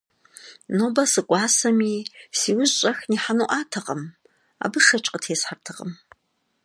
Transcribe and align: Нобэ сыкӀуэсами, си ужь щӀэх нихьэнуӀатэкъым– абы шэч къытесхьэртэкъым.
Нобэ 0.77 1.03
сыкӀуэсами, 1.11 1.95
си 2.39 2.51
ужь 2.59 2.73
щӀэх 2.79 2.99
нихьэнуӀатэкъым– 3.09 4.01
абы 4.63 4.79
шэч 4.85 5.05
къытесхьэртэкъым. 5.11 5.91